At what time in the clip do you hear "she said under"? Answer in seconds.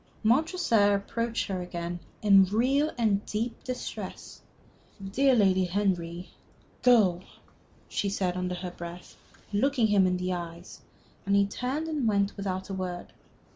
7.87-8.55